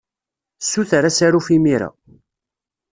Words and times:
Ssuter 0.61 1.03
asaruf 1.09 1.47
imir-a. 1.55 1.89